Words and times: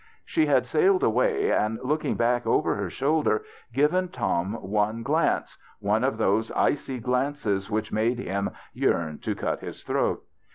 She 0.25 0.47
had 0.47 0.65
sailed 0.65 1.03
away, 1.03 1.51
and 1.51 1.77
looking 1.83 2.15
back 2.15 2.47
over 2.47 2.73
her 2.73 2.89
shoulder, 2.89 3.43
given 3.71 4.07
Tom 4.09 4.53
one 4.55 5.03
glance 5.03 5.59
—one 5.79 6.03
of 6.03 6.17
those 6.17 6.49
icy 6.53 6.97
glances 6.97 7.69
which 7.69 7.91
made 7.91 8.17
him 8.17 8.45
26 8.45 8.45
THE 8.47 8.51
BACHELOR'S 8.51 8.55
CHRISTMAS 8.55 8.81
yearn 8.81 9.17
to 9.19 9.35
cut 9.39 9.59
his 9.59 9.83
tlu'oat. 9.85 10.19